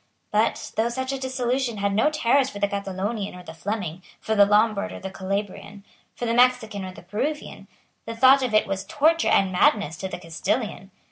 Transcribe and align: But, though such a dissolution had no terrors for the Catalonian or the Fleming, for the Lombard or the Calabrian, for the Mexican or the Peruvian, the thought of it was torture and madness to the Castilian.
But, 0.31 0.71
though 0.77 0.89
such 0.89 1.11
a 1.11 1.19
dissolution 1.19 1.77
had 1.77 1.93
no 1.93 2.09
terrors 2.09 2.49
for 2.49 2.57
the 2.57 2.67
Catalonian 2.67 3.35
or 3.35 3.43
the 3.43 3.53
Fleming, 3.53 4.01
for 4.19 4.33
the 4.33 4.47
Lombard 4.47 4.91
or 4.91 4.99
the 4.99 5.11
Calabrian, 5.11 5.85
for 6.15 6.25
the 6.25 6.33
Mexican 6.33 6.83
or 6.83 6.91
the 6.91 7.03
Peruvian, 7.03 7.67
the 8.07 8.15
thought 8.15 8.41
of 8.41 8.51
it 8.55 8.65
was 8.65 8.83
torture 8.83 9.27
and 9.27 9.51
madness 9.51 9.97
to 9.97 10.07
the 10.07 10.17
Castilian. 10.17 10.89